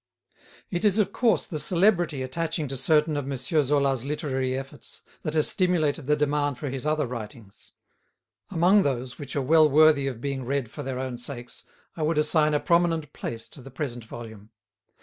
[0.71, 3.37] It is, of course, the celebrity attaching to certain of M.
[3.37, 7.71] Zola's literary efforts that has stimulated the demand for his other writings.
[8.49, 12.17] Among those which are well worthy of being read for their own sakes, I would
[12.17, 14.49] assign a prominent place to the present volume.